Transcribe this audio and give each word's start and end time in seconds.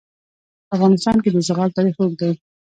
په 0.67 0.71
افغانستان 0.75 1.17
کې 1.23 1.29
د 1.31 1.37
زغال 1.47 1.69
تاریخ 1.77 1.95
اوږد 1.99 2.17
دی. 2.21 2.31